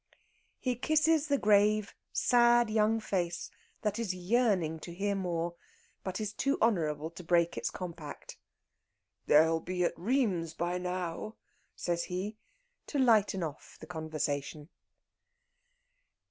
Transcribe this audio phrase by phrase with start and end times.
[0.57, 3.51] He kisses the grave, sad young face
[3.83, 5.53] that is yearning to hear more,
[6.03, 8.39] but is too honourable to break its compact.
[9.27, 11.35] "They'll be at Rheims by now,"
[11.75, 12.35] says he,
[12.87, 14.69] to lighten off the conversation.